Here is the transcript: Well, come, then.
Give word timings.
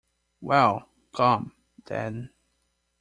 Well, 0.41 0.87
come, 1.13 1.51
then. 1.85 2.31